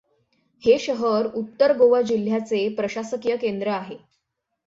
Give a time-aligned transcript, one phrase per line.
[0.63, 3.97] हे शहर उत्तर गोवा जिल्ह्याचे प्रशासकीय केंद्र आहे.